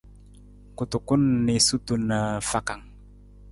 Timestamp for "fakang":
2.49-2.83